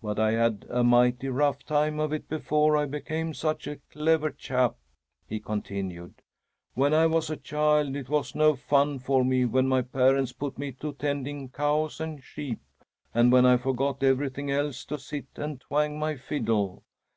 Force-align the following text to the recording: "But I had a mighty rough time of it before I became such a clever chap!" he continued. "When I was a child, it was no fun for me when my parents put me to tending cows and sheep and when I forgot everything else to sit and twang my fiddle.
"But 0.00 0.20
I 0.20 0.30
had 0.30 0.66
a 0.70 0.84
mighty 0.84 1.26
rough 1.28 1.64
time 1.64 1.98
of 1.98 2.12
it 2.12 2.28
before 2.28 2.76
I 2.76 2.86
became 2.86 3.34
such 3.34 3.66
a 3.66 3.80
clever 3.90 4.30
chap!" 4.30 4.76
he 5.26 5.40
continued. 5.40 6.22
"When 6.74 6.94
I 6.94 7.06
was 7.08 7.28
a 7.28 7.36
child, 7.36 7.96
it 7.96 8.08
was 8.08 8.36
no 8.36 8.54
fun 8.54 9.00
for 9.00 9.24
me 9.24 9.44
when 9.46 9.66
my 9.66 9.82
parents 9.82 10.32
put 10.32 10.58
me 10.58 10.70
to 10.74 10.92
tending 10.92 11.48
cows 11.48 11.98
and 12.00 12.22
sheep 12.22 12.60
and 13.12 13.32
when 13.32 13.44
I 13.44 13.56
forgot 13.56 14.04
everything 14.04 14.48
else 14.48 14.84
to 14.84 14.96
sit 14.96 15.26
and 15.34 15.60
twang 15.60 15.98
my 15.98 16.14
fiddle. 16.14 16.84